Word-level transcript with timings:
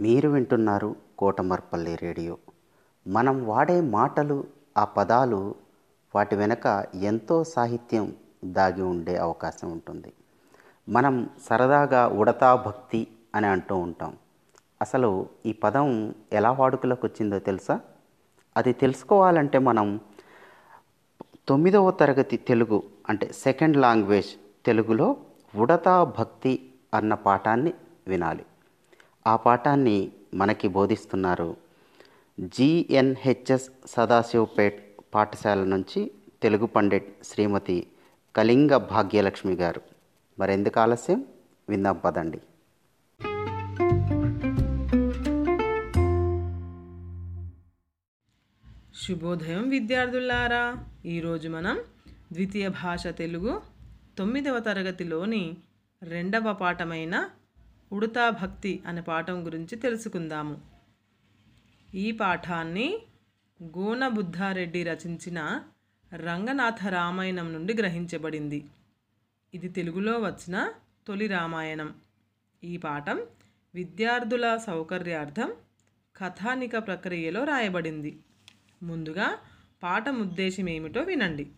మీరు 0.00 0.28
వింటున్నారు 0.28 0.96
కోటమర్పల్లి 1.18 1.96
రేడియో. 2.02 2.38
మనం 3.08 3.46
వాడే 3.46 3.80
మాటలు 3.80 4.44
ఆ 4.78 4.84
పదాలు 4.84 5.54
వాటి 6.14 6.36
వెనక 6.36 6.86
ఎంతో 6.94 7.44
సాహిత్యం 7.44 8.16
దాగి 8.44 8.82
ఉండే 8.82 9.16
అవకాశం 9.16 9.72
ఉంటుంది. 9.72 10.12
మనం 10.88 11.30
సరదాగా 11.50 12.06
ఉడతా 12.08 12.54
భక్తి 12.54 13.08
అని 13.34 13.46
అంటూ 13.46 13.76
ఉంటాం. 13.76 14.16
అసలు 14.82 15.28
ఈ 15.46 15.52
పదం 15.52 16.14
ఎలా 16.32 16.52
వాడుకలోకి 16.52 17.06
వచ్చిందో 17.06 17.38
తెలుసా? 17.38 17.80
అది 18.56 18.72
తెలుసుకోవాలంటే 18.72 19.58
మనం 19.58 20.00
తొమ్మిదవ 21.48 21.90
తరగతి 21.90 22.36
తెలుగు 22.36 22.82
అంటే 23.08 23.32
సెకండ్ 23.32 23.76
లాంగ్వేజ్ 23.76 24.28
తెలుగులో 24.66 25.16
ఉడతా 25.56 26.04
భక్తి 26.04 26.74
అన్న 26.94 27.14
పాఠాన్ని 27.14 27.74
వినాలి. 28.08 28.44
ఆ 29.26 29.36
పాఠాన్ని 29.36 30.12
మనకి 30.34 30.68
బోధిస్తున్నారు. 30.68 31.56
జిఎన్హెచ్ఎస్ 32.40 33.70
సదాశివపేట్ 33.86 35.00
పాఠశాల 35.14 35.64
నుంచి 35.64 36.10
తెలుగు 36.42 36.66
పండిట్ 36.66 37.24
శ్రీమతి 37.24 37.86
కళింగ 38.36 38.76
భాగ్యలక్ష్మి 38.76 39.54
గారు. 39.54 39.82
మరెందుకు 40.38 40.80
ఆలస్యం? 40.80 41.24
విందాం 41.68 42.00
పదండి. 42.04 42.40
శుభోదయం 49.02 49.68
విద్యార్థులారా 49.68 50.84
ఈరోజు 51.06 51.48
మనం 51.48 51.80
ద్వితీయ 52.32 52.68
భాష 52.68 53.06
తెలుగు 53.06 53.60
తొమ్మిదవ 54.18 54.58
తరగతిలోని 54.58 55.56
రెండవ 56.02 56.52
పాఠమైన 56.52 57.28
ఉడతా 57.92 58.30
భక్తి 58.30 58.82
అనే 58.86 59.00
పాఠం 59.00 59.46
గురించి 59.46 59.76
తెలుసుకుందాము. 59.76 60.60
ఈ 61.94 62.12
పాఠాన్ని 62.12 62.98
గోనబుద్ధారెడ్డి 63.62 64.82
రచించిన 64.82 65.64
రంగనాథ 66.14 66.86
రామాయణం 66.88 67.52
నుండి 67.52 67.74
గ్రహించబడింది. 67.74 68.64
ఇది 69.54 69.68
తెలుగులో 69.68 70.20
వచ్చిన 70.20 70.72
తొలి 71.06 71.26
రామాయణం. 71.26 71.94
ఈ 72.64 72.76
పాఠం 72.76 73.26
విద్యార్థుల 73.74 74.56
సౌకర్యార్థం 74.56 75.52
కథానిక 76.16 76.78
ప్రక్రియలో 76.78 77.44
రాయబడింది. 77.44 78.18
ముందుగా 78.82 79.38
పాఠం 79.82 80.20
ఉద్దేశం 80.20 80.68
ఏమిటో 80.68 81.00
వినండి. 81.00 81.48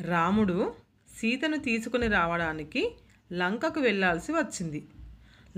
రాముడు 0.00 0.74
సీతను 1.16 1.56
తీసుకుని 1.56 2.08
రావడానికి 2.08 2.94
లంకకు 3.32 3.80
వెళ్ళాల్సి 3.80 4.32
వచ్చింది. 4.32 4.88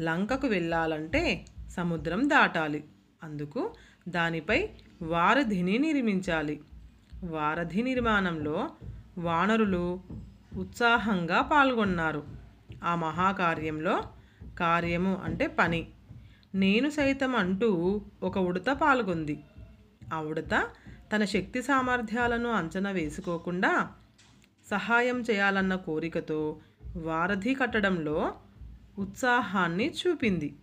లంకకు 0.00 0.46
వెళ్ళాలంటే 0.46 1.46
సముద్రం 1.70 2.30
దాటాలి. 2.30 2.84
అందుకు 3.22 3.74
దానిపై 4.08 4.68
వారధిని 5.02 5.78
నిర్మించాలి. 5.78 6.60
వారధి 7.24 7.82
నిర్మాణంలో 7.82 8.70
వానరులు 9.18 10.00
ఉత్సాహంగా 10.56 11.42
పాల్గొన్నారు. 11.42 12.24
ఆ 12.84 12.94
మహాకార్యంలో 12.94 14.02
కార్యము 14.58 15.20
అంటే 15.24 15.46
పని. 15.46 15.88
నేను 16.54 16.90
సైతం 16.90 17.36
అంటూ 17.36 18.00
ఒక 18.22 18.38
ఉడత 18.38 18.70
పాల్గొంది. 18.70 19.40
ఆ 20.14 20.20
ఉడత 20.20 20.68
తన 21.16 21.24
శక్తి 21.24 21.62
సామర్థ్యాలను 21.62 22.50
అంచనా 22.50 22.90
వేసుకోకుండా 22.90 23.88
సహాయం 24.70 25.20
చేయాలన్న 25.20 25.74
కోరికతో 25.74 26.56
వారధి 26.96 27.54
కట్టడంలో 27.54 28.34
ఉత్సాహాన్ని 28.98 29.90
చూపింది. 29.90 30.54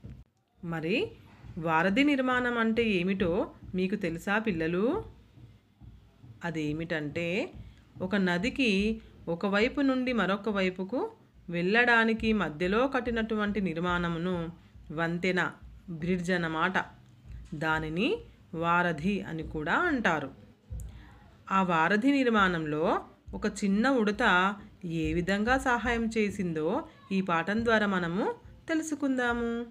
మరి 0.63 1.11
వారధి 1.57 2.03
నిర్మాణం 2.03 2.57
అంటే 2.57 2.83
ఏమిటో 2.83 3.51
మీకు 3.75 3.95
తెలుసా 3.95 4.39
పిల్లలు? 4.39 5.03
అదేమిటంటే 6.45 7.51
ఒక 8.01 8.15
నదికి 8.15 9.01
ఒకవైపు 9.27 9.81
నుండి 9.81 10.13
మరొక 10.13 10.49
వైపుకు 10.49 11.11
వెళ్ళడానికి 11.49 12.33
మధ్యలో 12.33 12.87
కట్టినటువంటి 12.87 13.61
నిర్మాణమును 13.61 14.51
వంతెన 14.91 15.51
బ్రిడ్జ్ 15.89 16.31
అన్నమాట. 16.31 16.73
దానిని 17.55 18.17
వారధి 18.53 19.21
అని 19.21 19.43
కూడా 19.43 19.73
అంటారు. 19.73 20.31
ఆ 21.51 21.63
వారధి 21.63 22.11
నిర్మాణంలో 22.11 22.99
ఒక 23.33 23.45
చిన్న 23.45 23.89
ఉడత 23.89 24.55
ఏ 24.85 25.13
విధంగా 25.13 25.57
సహాయం 25.57 26.09
చేసిందో 26.17 26.87
ఈ 27.11 27.21
పాఠం 27.21 27.65
ద్వారా 27.65 27.87
మనము 27.87 28.35
తెలుసుకుందాము. 28.69 29.65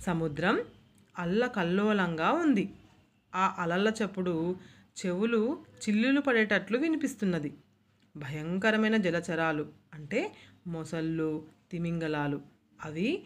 సముద్రం 0.00 0.60
అల్లకల్లోలంగా 1.18 2.32
ఉంది. 2.32 2.70
ఆ 3.34 3.54
అలల 3.58 3.92
చప్పుడు 4.04 4.56
చెవులు 5.06 5.58
చిల్లులు 5.76 6.20
పడేటట్లు 6.20 6.78
వినిపిస్తున్నది. 6.78 7.54
భయంకరమైన 8.16 8.96
జలచరాలు 8.96 9.66
అంటే 9.94 10.32
మొసళ్ళు 10.66 11.44
తిమింగలాలు 11.70 12.40
అవి 12.84 13.22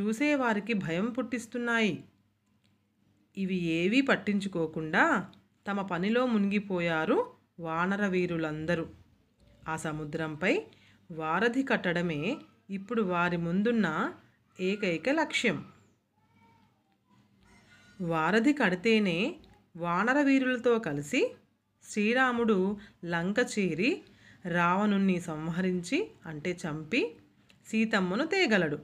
చూసేవారికి 0.00 0.72
భయం 0.72 1.06
పుట్టిస్తున్నాయి. 1.06 2.04
ఇవి 3.36 3.54
ఏవీ 3.54 4.00
పట్టించుకోకుండా 4.00 5.30
తమ 5.68 5.82
పనిలో 5.82 6.26
మునిగిపోయారు 6.26 7.26
వానర 7.60 8.06
వీరులందరూ 8.06 8.86
ఆ 9.68 9.76
సముద్రంపై 9.76 10.62
వారధి 11.10 11.62
కట్టడమే 11.62 12.36
ఇప్పుడు 12.70 13.02
వారి 13.02 13.36
ముందున్న 13.36 14.12
ఏకైక 14.60 15.08
లక్ష్యం. 15.08 15.64
వారధి 18.00 18.52
కడితేనే 18.52 19.36
వానర 19.76 20.22
వీరులతో 20.22 20.78
కలిసి 20.78 21.34
శ్రీరాముడు 21.84 22.76
లంక 23.04 23.36
చేరి 23.38 24.02
రావణుణ్ణి 24.46 25.20
సంహరించి 25.20 26.10
అంటే 26.26 26.58
చంపి 26.66 27.16
సీతమ్మను 27.68 28.26
తేగలడు. 28.26 28.78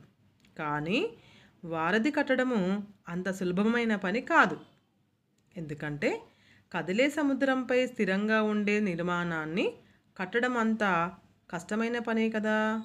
కానీ 0.59 1.17
వారధి 1.65 2.11
కట్టడము 2.11 2.87
అంత 3.09 3.31
సులభమైన 3.31 3.97
పని 3.97 4.21
కాదు. 4.21 4.61
ఎందుకంటే 5.57 6.23
కదిలే 6.73 7.11
సముద్రంపై 7.11 7.87
స్థిరంగా 7.87 8.43
ఉండే 8.43 8.81
నిర్మాణాన్ని 8.81 9.73
కట్టడం 10.17 10.57
అంత 10.57 11.13
కష్టమైన 11.51 11.99
పనే 11.99 12.31
కదా. 12.31 12.83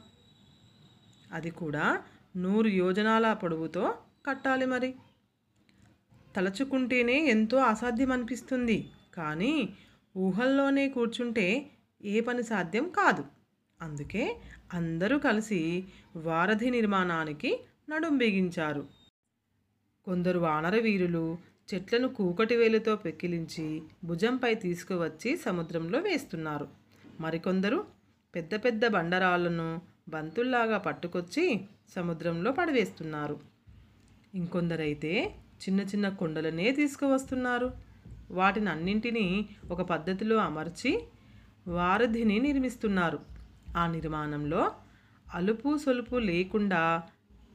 అది 1.32 1.52
కూడా 1.52 2.04
నూరు 2.38 2.68
యోజనాల 2.68 3.34
పొడవుతో 3.34 3.96
కట్టాలి 4.26 4.66
మరి. 4.66 4.96
తలచుకుంటేనే 6.36 7.26
ఎంతో 7.26 7.58
అసాధ్యం 7.58 8.12
అనిపిస్తుంది 8.12 8.90
కానీ 9.14 9.70
ఊహల్లోనే 10.18 10.90
కూర్చుంటే 10.90 11.72
ఏ 12.04 12.20
పని 12.20 12.44
సాధ్యం 12.44 12.90
కాదు. 12.90 13.26
అందుకే 13.82 14.38
అందరూ 14.74 15.20
కలిసి 15.20 15.84
వారధి 16.16 16.70
నిర్మాణానికి 16.70 17.60
నడుం 17.90 18.18
బిగించారు. 18.18 18.88
కొందరు 20.06 20.40
వానర 20.40 20.80
వీరులు 20.80 21.38
చెట్లను 21.74 22.08
కూకటి 22.08 22.56
వేలుతో 22.56 22.96
పెక్కిలించి 22.96 23.82
భుజంపై 24.04 24.56
తీసుకువచ్చి 24.56 25.38
సముద్రంలో 25.38 26.00
వేస్తున్నారు. 26.00 26.79
మరికొందరు 27.20 27.86
పెద్ద 28.36 28.56
పెద్ద 28.56 28.88
బండరాళ్ళను 28.88 29.82
బంతుల్లాగా 30.10 30.78
పట్టుకొచ్చి 30.78 31.62
సముద్రంలో 31.96 32.52
పడవేస్తున్నారు. 32.52 33.40
ఇంకొందరైతే 34.36 35.36
చిన్న 35.62 35.82
చిన్న 35.82 36.10
కొండలనే 36.10 36.72
తీసుకువస్తున్నారు. 36.72 37.72
వాటిని 38.32 38.70
అన్నింటినీ 38.70 39.46
ఒక 39.72 39.82
పద్ధతిలో 39.82 40.36
అమర్చి 40.36 41.04
వారధిని 41.68 42.40
నిర్మిస్తున్నారు. 42.40 43.20
ఆ 43.78 43.88
నిర్మాణంలో 43.88 44.72
అలుపు 45.34 45.78
సొలుపు 45.78 46.16
లేకుండా 46.16 47.04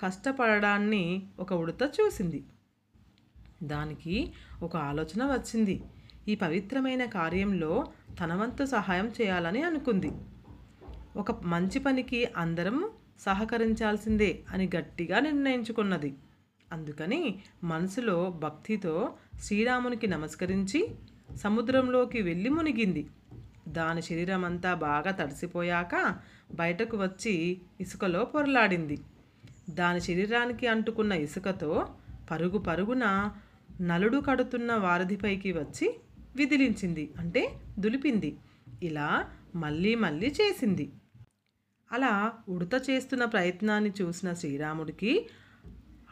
కష్టపడడాన్ని 0.01 1.23
ఒక 1.39 1.53
ఉడత 1.53 1.83
చూసింది. 1.83 2.45
దానికి 3.63 4.33
ఒక 4.63 4.77
ఆలోచన 4.77 5.25
వచ్చింది. 5.25 5.83
ఈ 6.29 6.35
పవిత్రమైన 6.35 7.05
కార్యంలో 7.05 7.93
తనవంతు 8.21 8.65
సహాయం 8.65 9.13
చేయాలని 9.21 9.63
అనుకుంది. 9.63 10.11
ఒక 11.17 11.45
మంచి 11.45 11.79
పనికి 11.79 12.25
అందరం 12.37 12.91
సహకరించాల్సిందే 13.21 14.41
అని 14.51 14.71
గట్టిగా 14.77 15.21
నిర్ణయించుకున్నది. 15.21 16.15
అందుకని 16.73 17.39
మనసులో 17.65 18.31
భక్తితో 18.31 19.15
శ్రీరామునికి 19.41 20.07
నమస్కరించి 20.07 20.91
సముద్రంలోకి 21.37 22.23
వెళ్ళి 22.23 22.51
మునిగింది. 22.51 23.07
దాని 23.69 24.03
శరీరం 24.03 24.45
అంతా 24.45 24.75
బాగా 24.75 25.11
తడిసిపోయాక 25.11 26.17
బయటకు 26.55 26.97
వచ్చి 26.97 27.61
ఇసుకలో 27.81 28.25
పొరలాడింది. 28.25 28.99
దాని 29.71 30.01
శరీరానికి 30.01 30.67
అంటుకున్న 30.67 31.13
ఇసుకతో 31.13 31.89
పరుగు 32.31 32.59
పరుగున 32.59 33.31
నలుడు 33.81 34.19
కడుతున్న 34.19 34.75
వారధిపైకి 34.75 35.53
వచ్చి 35.53 36.01
విదిలించింది. 36.37 37.11
అంటే 37.19 37.61
దులిపింది. 37.79 38.37
ఇలా 38.83 39.31
మళ్ళీ 39.55 39.95
మళ్ళీ 39.95 40.27
చేసింది. 40.27 40.93
అలా 41.93 42.33
ఉడత 42.49 42.91
చేస్తున్న 42.91 43.25
ప్రయత్నాన్ని 43.25 43.93
చూసిన 44.03 44.33
శ్రీరాముడికి 44.33 45.27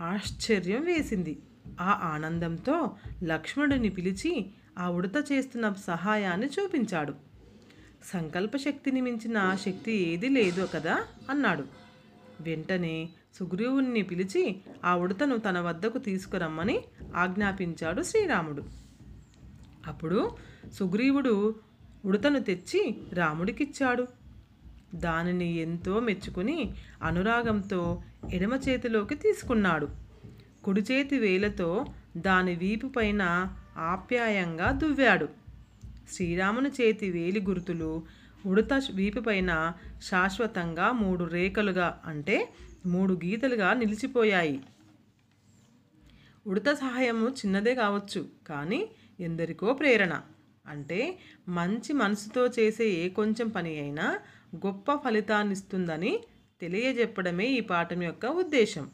ఆశ్చర్యం 0.00 0.84
వేసింది. 0.84 1.38
ఆ 1.80 2.00
ఆనందంతో 2.04 2.96
లక్ష్మణుడిని 3.24 3.88
పిలిచి 3.88 4.46
ఆ 4.78 4.90
ఉడత 4.90 5.32
చేస్తున్న 5.32 5.72
సహాయాన్ని 5.72 6.46
చూపించాడు. 6.46 7.14
సంకల్ప 8.04 8.56
శక్తిని 8.56 9.00
మించిన 9.00 9.56
శక్తి 9.66 9.92
ఏది 9.92 10.28
లేదు 10.28 10.69
కదా 10.74 11.04
అన్నాడు. 11.30 11.64
వెంటనే 12.40 13.08
సుగ్రీవుణ్ణి 13.34 14.02
పిలిచి 14.02 14.56
ఆ 14.84 14.96
ఉడతను 14.96 15.36
తన 15.38 15.60
వద్దకు 15.60 15.98
తీసుకురమ్మని 15.98 16.80
ఆజ్ఞాపించాడు 17.16 18.02
శ్రీరాముడు. 18.02 18.81
అప్పుడు 19.87 20.31
సుగ్రీవుడు 20.73 21.55
ఉడతను 22.05 22.40
తెచ్చి 22.40 22.96
రాముడికిచ్చాడు. 23.12 24.08
దానిని 24.94 25.56
ఎంతో 25.56 26.00
మెచ్చుకుని 26.00 26.75
అనురాగంతో 27.02 28.02
ఎడమ 28.32 28.52
చేతిలోకి 28.52 29.14
తీసుకున్నాడు. 29.14 29.88
కుడి 30.64 30.81
చేతి 30.81 31.19
వేలతో 31.19 31.87
దాని 32.17 32.55
వీపు 32.55 32.87
పైన 32.87 33.55
ఆప్యాయంగా 33.76 34.70
దువ్వాడు. 34.70 35.29
శ్రీరాముని 36.12 36.69
చేతి 36.69 37.11
వేలి 37.11 37.40
గుర్తులు 37.40 38.02
ఉడత 38.46 38.82
వీపుపైన 38.94 39.73
శాశ్వతంగా 40.02 40.93
మూడు 40.93 41.25
రేఖలుగా 41.25 42.02
అంటే 42.06 42.49
మూడు 42.87 43.14
గీతలుగా 43.14 43.75
నిలిచిపోయాయి. 43.75 44.61
ఉడత 46.46 46.69
సహాయము 46.73 47.29
చిన్నదే 47.29 47.75
కావచ్చు 47.75 48.29
కానీ 48.46 48.88
ఎందరికో 49.20 49.75
ప్రేరణ. 49.75 50.23
అంటే 50.67 51.19
మంచి 51.49 51.93
మనసుతో 51.93 52.47
చేసే 52.47 52.85
ఏ 52.91 53.09
కొంచెం 53.09 53.49
పని 53.49 53.79
అయినా 53.79 54.19
గొప్ప 54.56 54.94
ఫలితాన్నిస్తుందని 54.94 56.20
తెలియజెప్పడమే 56.61 57.47
ఈ 57.47 57.61
పాఠం 57.61 58.03
యొక్క 58.03 58.26
ఉద్దేశం. 58.26 58.91